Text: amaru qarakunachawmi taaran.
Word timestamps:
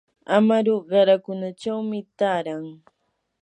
amaru 0.37 0.73
qarakunachawmi 0.89 1.99
taaran. 2.17 2.65